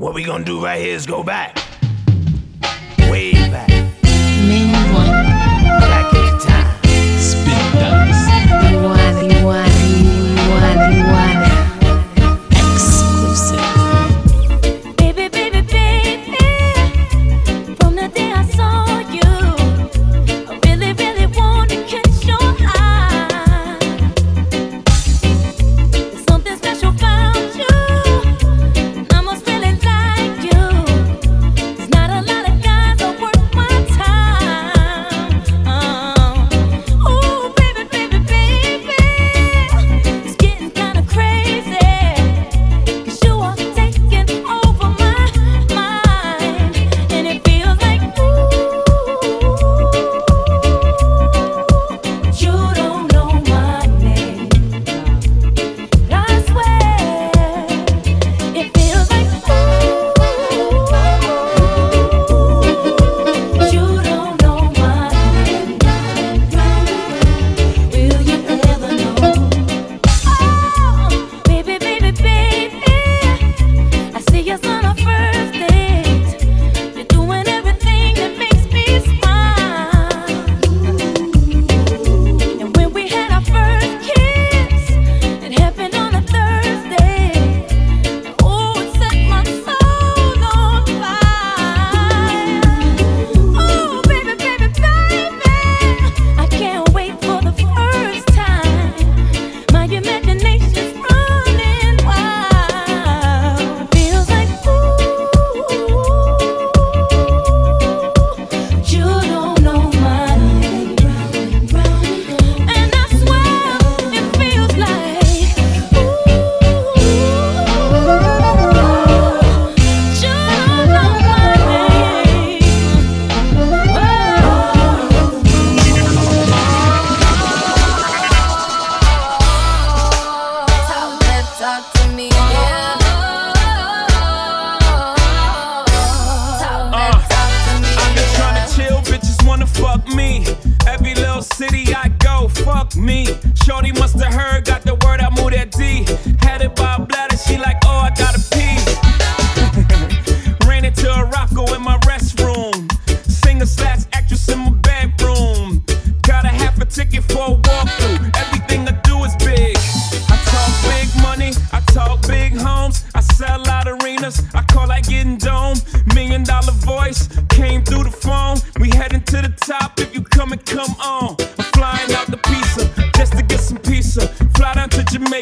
[0.00, 1.69] What we gonna do right here is go back.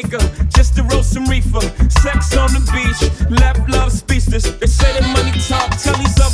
[0.01, 1.61] Jamaica just to roll some reefer.
[1.89, 4.43] Sex on the beach, left love speechless.
[4.43, 6.28] They say that money talk, tell me something.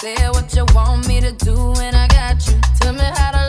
[0.00, 2.58] Say what you want me to do when I got you.
[2.80, 3.39] Tell me how to.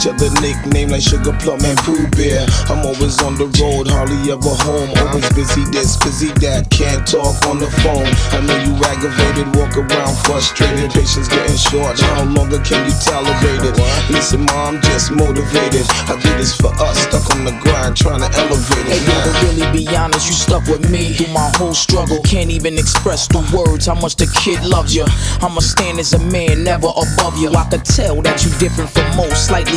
[0.00, 2.46] Each other nickname like Sugar Plum and Pooh Bear.
[2.72, 4.88] I'm always on the road, hardly ever home.
[4.96, 8.08] Always busy this, busy that, can't talk on the phone.
[8.32, 12.00] I know you aggravated, walk around frustrated, patience getting short.
[12.00, 13.76] How longer can you tolerate it?
[14.08, 15.84] Listen, mom, just motivated.
[16.08, 18.96] I do this for us, stuck on the grind, trying to elevate it.
[18.96, 22.24] Hey, yo, to really be honest, you stuck with me through my whole struggle.
[22.24, 25.04] Can't even express the words how much the kid loves you.
[25.44, 27.52] I'ma stand as a man, never above you.
[27.52, 29.76] I could tell that you different from most, slightly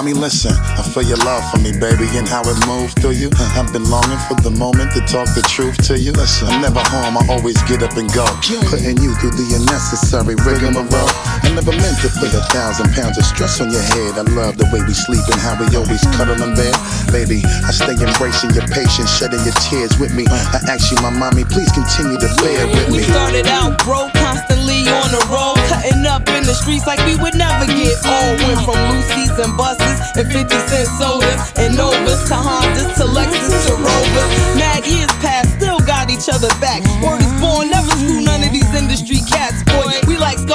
[0.00, 3.28] Mommy, listen, I feel your love for me, baby, and how it moves through you.
[3.36, 6.12] I've been longing for the moment to talk the truth to you.
[6.12, 8.24] Listen, I'm never home, I always get up and go.
[8.64, 11.04] Putting you through the unnecessary rigmarole.
[11.54, 14.14] Never meant to put a thousand pounds of stress on your head.
[14.16, 16.74] I love the way we sleep and how we always cuddle in bed.
[17.10, 20.24] Baby, I stay embracing your patience, shedding your tears with me.
[20.30, 23.10] I ask you, my mommy, please continue to bear with We me.
[23.10, 27.34] started out broke, constantly on the road, cutting up in the streets like we would
[27.34, 28.38] never get old.
[28.46, 33.52] Went from Lucy's and buses and 50 cent sodas and Novas to Hondas to Lexus
[33.66, 34.32] to Rovers.
[34.54, 35.10] Mad years
[35.60, 36.80] still got each other back.
[37.04, 37.19] Word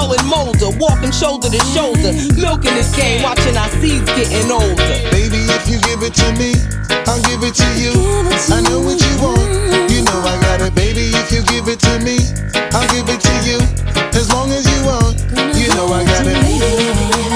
[0.06, 4.06] We like Scully and Mulder, walking shoulder to shoulder, milking this game, watching our seeds
[4.14, 4.76] getting older.
[5.10, 6.54] Baby, if you give it to me,
[7.08, 7.94] I'll give it to you.
[8.54, 9.42] I know what you want,
[9.90, 10.76] you know I got it.
[10.76, 12.18] Baby, if you give it to me,
[12.74, 13.58] I'll give it to you.
[14.14, 15.18] As long as you want,
[15.58, 17.35] you know I got it.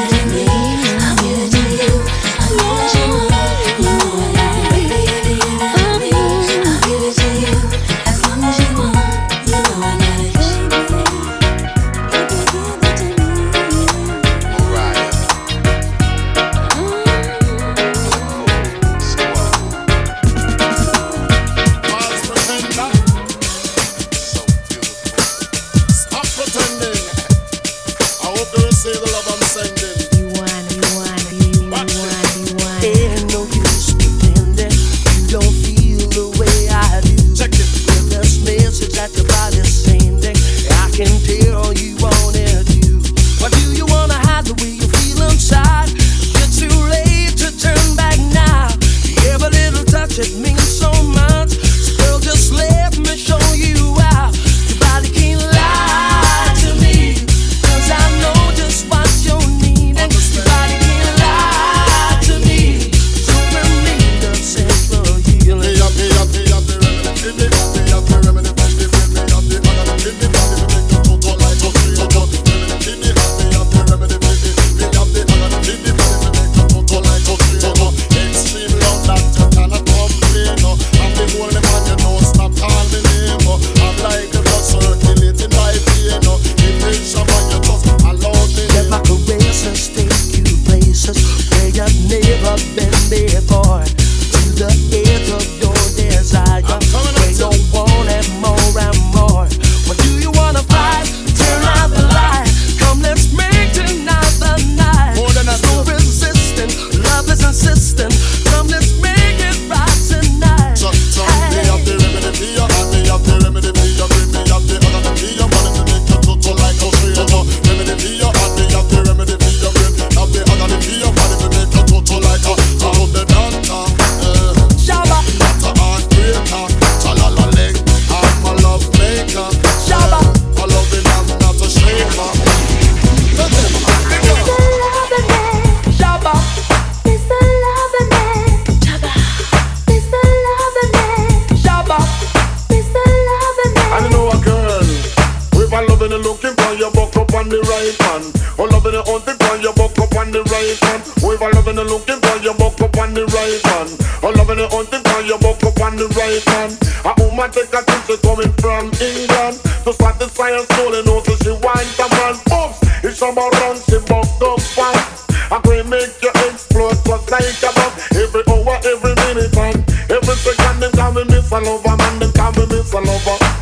[146.99, 148.27] Buck up on the right hand.
[148.59, 151.01] Oh, loving and hunting for your buck up on the right hand.
[151.23, 153.89] With a loving and looking for your buck up on the right hand.
[154.19, 156.75] Oh, loving and hunting for your buck up on the right hand.
[157.07, 159.55] A woman take a trip, she coming from England.
[159.87, 162.35] To satisfy her soul and also she wants a man.
[162.51, 162.77] Oops,
[163.07, 165.31] it's about run, she buck up fast.
[165.69, 167.93] Going to make you explode just like a bomb.
[168.17, 169.77] Every hour, every minute, and
[170.11, 173.58] every second, them call me Miss Lover, man, them call me Miss Lover.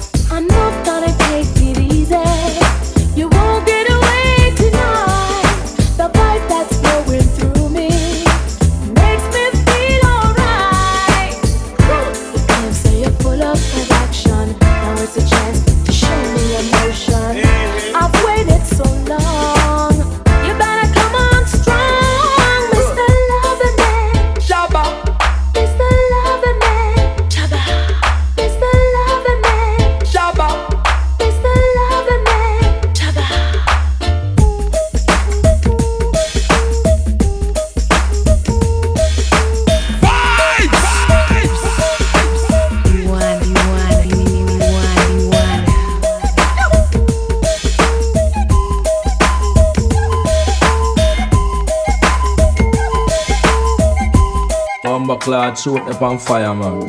[55.27, 56.79] Clad, shoot up on fire, man.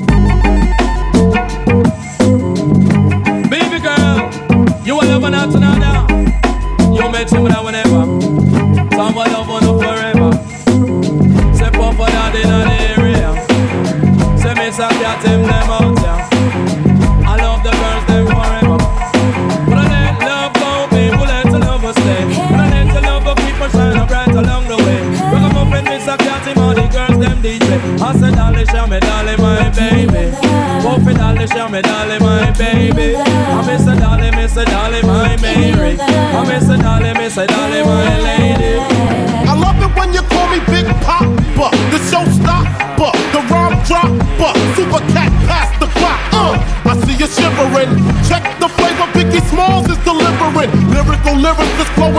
[3.51, 4.31] Baby girl,
[4.85, 5.78] you will never not to know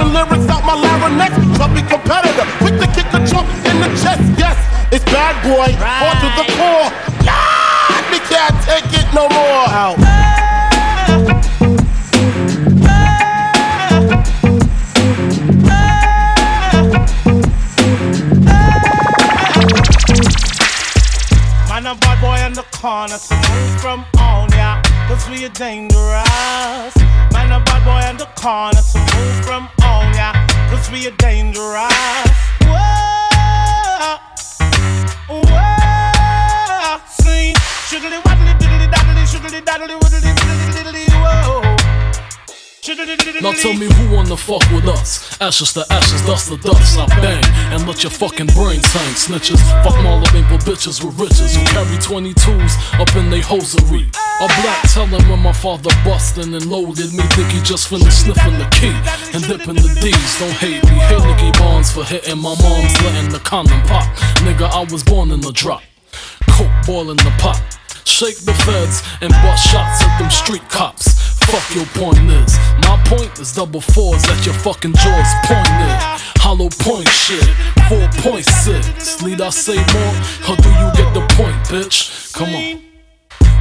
[0.09, 1.33] lyrics out my larynx.
[1.57, 4.23] Chubby competitor, quick to kick a chump in the chest.
[4.37, 4.57] Yes,
[4.91, 6.89] it's bad boy, on to the core.
[7.25, 9.65] Lord, me can't take it no more.
[9.69, 9.97] Out.
[21.69, 23.35] Man, a bad boy in the corner, so
[23.79, 24.81] from on, yeah.
[25.07, 26.95] Cause we are dangerous.
[27.31, 29.78] Man, a bad boy in the corner, so move from.
[30.91, 31.93] We are dangerous.
[32.63, 34.17] Whoa,
[35.29, 36.99] whoa.
[37.07, 37.53] See,
[37.87, 40.33] shiggly waddly diddly daddly, shiggly daddly widdly
[40.73, 41.78] diddly, whoa.
[42.89, 45.37] Now tell me who wanna fuck with us?
[45.39, 46.97] Ashes to ashes, dust to dust.
[46.97, 49.61] I bang and let your fucking brains hang, snitches.
[49.83, 54.09] Fuck all the people bitches with riches who carry 22s up in they hosiery.
[54.41, 57.21] A black tellin' when my father bustin' and loaded me.
[57.37, 58.95] Think he just finished sniffing the key
[59.37, 60.39] and dipping the D's.
[60.39, 60.97] Don't hate me.
[61.05, 64.09] Hey, Nicky Barnes for hitting my mom's letting the condom pop.
[64.41, 65.83] Nigga, I was born in the drop.
[66.49, 67.61] Coke boiling the pot.
[68.05, 71.38] Shake the feds and bust shots at them street cops.
[71.49, 72.57] Fuck your point is.
[72.85, 75.97] My point is double fours at your fucking jaws pointed.
[76.37, 77.43] Hollow point shit.
[77.89, 79.25] 4.6.
[79.25, 80.15] Need I say more?
[80.47, 82.33] Or do you get the point, bitch?
[82.33, 82.89] Come on.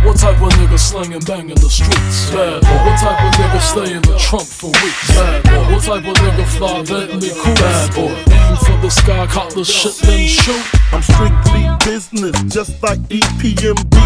[0.05, 2.31] What type of nigga slangin' bang in the streets?
[2.31, 2.69] Bad boy.
[2.87, 5.09] What type of nigga stay in the trunk for weeks?
[5.09, 5.75] Bad boy.
[5.75, 7.55] What type of nigga fly Bentley cool?
[7.55, 8.15] Bad boy.
[8.31, 10.63] Aim for the sky, cop the shit, then shoot.
[10.93, 13.99] I'm strictly business, just like EPMD.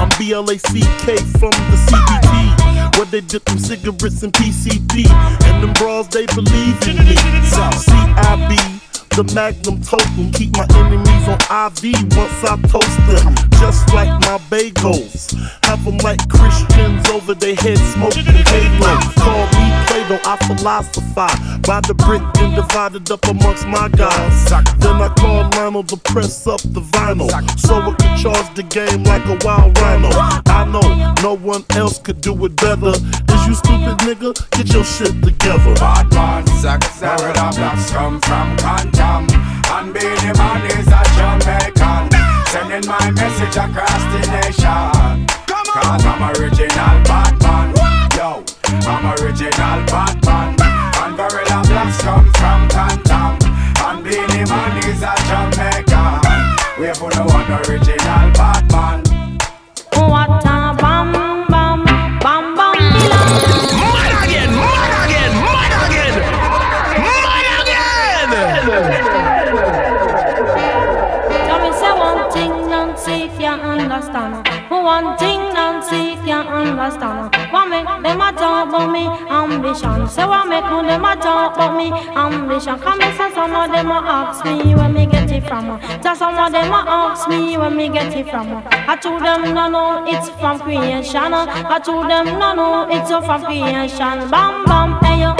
[0.00, 2.55] I'm BLACK from the CPT,
[2.96, 5.08] where they dip them cigarettes in PCP.
[5.44, 7.16] And them bras, they believe in me.
[7.46, 8.85] CIB,
[9.16, 10.30] the magnum totem.
[10.32, 13.34] Keep my enemies on IV once I toast them.
[13.58, 15.32] Just like my bagels.
[15.64, 19.00] Have them like Christians over their heads smoking halo.
[19.16, 21.38] Call me Plato, I philosophize.
[21.66, 24.50] By the brick, and divided up amongst my guys.
[24.78, 27.30] Then I call Lionel to press up the vinyl.
[27.58, 30.10] So I can charge the game like a wild rhino.
[30.12, 32.92] I know no one else could do it better.
[32.92, 34.50] Is you stupid nigga?
[34.50, 35.74] Get your shit together.
[35.76, 38.56] Bad man, success where the blacks come from
[39.06, 39.26] Cantam
[39.70, 42.10] And Beenie Man is a Jamaican.
[42.46, 45.26] Sending my message across the nation.
[45.46, 47.15] Cause I'm original
[79.86, 80.08] ambition?
[80.08, 82.78] Say what make no them a talk about me ambition?
[82.78, 85.80] Come and some of them a ask me where me get it from.
[86.02, 88.62] Just some of them a ask me where me get it from.
[88.70, 91.32] I told them no no, it's from creation.
[91.32, 94.30] I told them no no, it's from creation.
[94.30, 95.36] Bam bam, hey yo,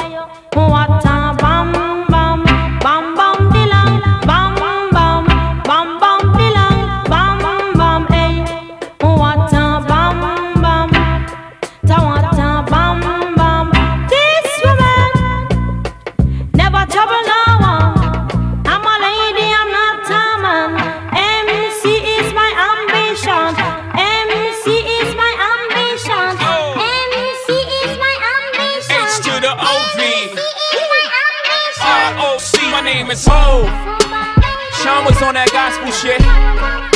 [33.06, 33.62] name is Ho.
[34.82, 36.18] Sean was on that gospel shit.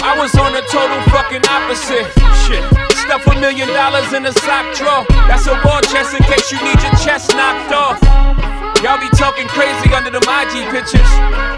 [0.03, 2.03] I was on the total fucking opposite
[2.47, 2.67] shit.
[3.07, 5.07] Stuff a million dollars in a sock drawer.
[5.31, 8.03] That's a war chest in case you need your chest knocked off.
[8.83, 11.11] Y'all be talking crazy under the IG pictures.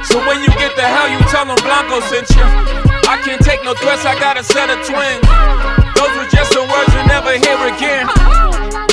[0.05, 2.45] So when you get the hell, you tell them Blanco sent you.
[3.09, 5.25] I can't take no threats, I got a set of twins.
[5.97, 8.05] Those were just some words you'll never hear again.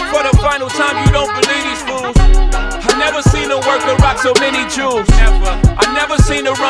[0.07, 2.15] For the final time, you don't believe these fools.
[2.15, 5.08] I never seen a worker rock so many jewels.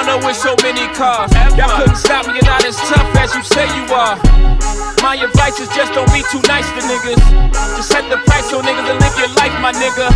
[0.09, 1.31] Runner with so many cars.
[1.55, 4.17] Y'all couldn't stop me, you're not as tough as you say you are.
[5.03, 7.21] My advice is just don't be too nice to niggas.
[7.77, 10.09] Just set the price on niggas and live your life, my nigga.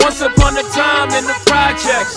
[0.00, 2.14] Once upon a time in the projects,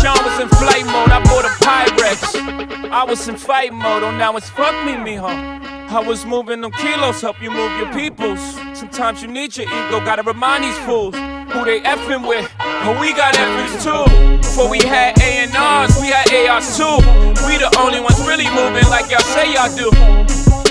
[0.00, 1.10] Sean was in flight mode.
[1.12, 2.90] I bought a Pyrex.
[2.90, 4.02] I was in fight mode.
[4.02, 5.28] Oh, now it's fuck me, mijo.
[5.28, 8.40] I was moving them kilos, help you move your peoples.
[8.72, 11.14] Sometimes you need your ego, gotta remind these fools
[11.52, 12.50] who they effing with.
[12.58, 14.38] But we got effings too.
[14.38, 16.98] Before we had A&Rs, we had ARs too.
[17.46, 19.90] We the only ones really moving like y'all say y'all do.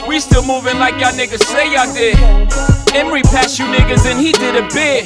[0.08, 2.18] We still moving like y'all niggas say y'all did.
[2.96, 5.06] Emory passed you niggas and he did a bid.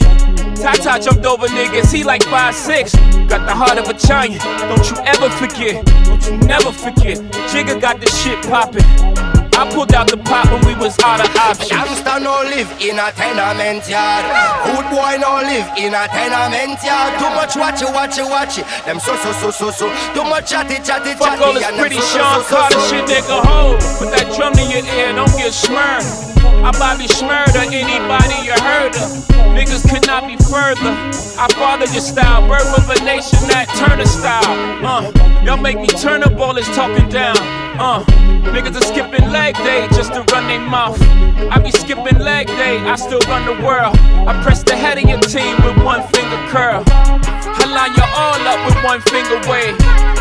[0.56, 3.30] Tata jumped over niggas, he like 5'6.
[3.30, 5.84] Got the heart of a giant, don't you ever forget.
[6.06, 7.18] Don't you never forget.
[7.50, 9.41] Jigga got the shit poppin'.
[9.62, 11.70] I pulled out the pot when we was out of options.
[11.70, 14.26] Youngster no live in a tenement yard.
[14.66, 17.14] Good boy no live in a tenement yard.
[17.22, 18.66] Too much watch it, watch it, watch it.
[18.90, 19.86] Them so so so so so.
[20.18, 21.78] Too much chatty chatty Fuck all this chatty.
[21.78, 23.38] pretty so, Sean so, so, Carter shit, nigga.
[23.46, 23.78] Hold.
[24.02, 26.42] Put that drum to your ear, don't get smurred.
[26.62, 29.10] I Bobby Shmurda, anybody you heard of.
[29.58, 30.94] Niggas could not be further.
[31.42, 34.46] I father your style, birth of a nation that Turner style.
[34.86, 35.10] Uh,
[35.42, 37.36] y'all make me turn up all this talking down.
[37.82, 38.06] Uh,
[38.54, 41.02] niggas are skipping leg day just to run their mouth.
[41.50, 43.98] I be skipping leg day, I still run the world.
[44.30, 46.84] I press the head of your team with one finger curl.
[46.86, 49.74] I line you all up with one finger wave.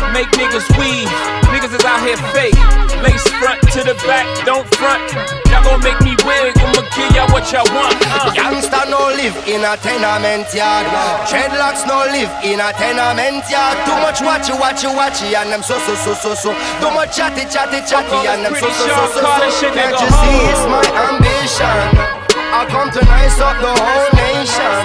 [0.09, 1.05] Make niggas weave.
[1.53, 2.90] Niggas is out here fake.
[3.01, 5.01] Lace front to the back, don't front.
[5.49, 7.97] Y'all gon' make me wig, I'ma give y'all what y'all want.
[8.05, 8.31] Uh.
[8.37, 10.85] Youngster no live in a tenement yard.
[11.27, 13.75] Dreadlocks no live in a tenement yard.
[13.83, 16.51] Too much watchy, watchy, watchy, and them so so so so so.
[16.79, 19.73] Too much chatty, chatty, chatty, and them so so so so so.
[19.73, 22.21] Can't you see it's my ambition?
[22.53, 24.75] I come to nice up the whole nation.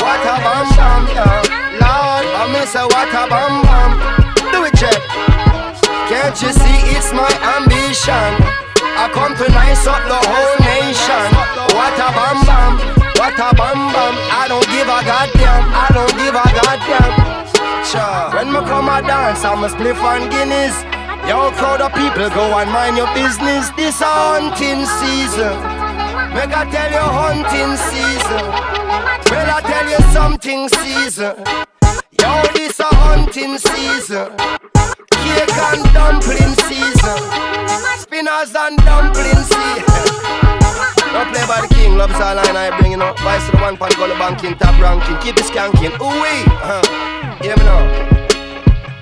[0.00, 1.82] What a bam bam, yeah.
[1.82, 3.90] Lord, I miss a what a bam bam.
[4.52, 5.15] Do it, check.
[6.06, 7.26] Can't you see it's my
[7.58, 8.30] ambition?
[8.94, 11.26] I come to nice up the whole nation.
[11.74, 12.72] What a bam bam,
[13.18, 14.14] what a bam bam.
[14.30, 17.12] I don't give a goddamn, I don't give a goddamn.
[17.82, 18.38] Sure.
[18.38, 20.78] When me come a dance, I'm a spliff on Guinness.
[21.26, 23.70] Yo, crowd of people, go and mind your business.
[23.74, 25.58] This a hunting season.
[26.38, 28.46] Make I tell you hunting season.
[29.26, 31.34] Well, I tell you something season.
[32.14, 34.75] Yo, this a hunting season.
[35.34, 37.18] Cake and dumpling season.
[37.98, 40.06] Spinners and dumpling season.
[41.12, 43.14] Don't play by the king, love's all line I bring, you know.
[43.24, 45.94] Vice to the one pan, go to banking, top ranking, keep it skanking.
[46.00, 47.42] Ooh wee, uh-huh.
[47.42, 48.25] Hear me now.